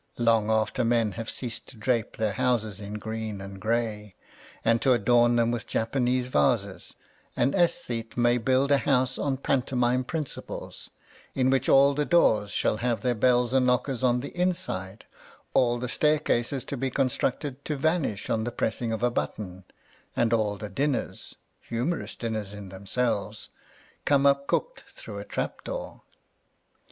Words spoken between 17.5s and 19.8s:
to vanish on the pressing of a button,